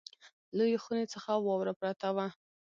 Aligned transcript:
لویې 0.57 0.77
خونې 0.83 1.05
څخه 1.13 1.31
واوره 1.45 1.73
پرته 1.79 2.07
وه. 2.15 2.27